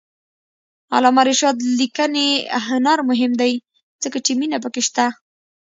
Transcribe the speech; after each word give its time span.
د 0.03 0.03
علامه 0.95 1.21
رشاد 1.29 1.57
لیکنی 1.79 2.27
هنر 2.67 2.99
مهم 3.09 3.31
دی 3.41 3.53
ځکه 4.03 4.17
چې 4.25 4.31
مینه 4.39 4.57
پکې 4.63 4.81
شته. 4.87 5.05